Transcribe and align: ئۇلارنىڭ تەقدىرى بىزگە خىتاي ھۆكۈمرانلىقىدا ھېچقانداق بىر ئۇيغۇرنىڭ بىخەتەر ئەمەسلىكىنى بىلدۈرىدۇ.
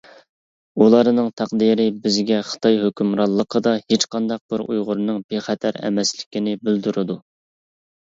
ئۇلارنىڭ 0.85 1.29
تەقدىرى 1.41 1.85
بىزگە 2.07 2.39
خىتاي 2.49 2.81
ھۆكۈمرانلىقىدا 2.87 3.75
ھېچقانداق 3.95 4.43
بىر 4.51 4.67
ئۇيغۇرنىڭ 4.67 5.23
بىخەتەر 5.31 5.81
ئەمەسلىكىنى 5.87 6.61
بىلدۈرىدۇ. 6.69 7.25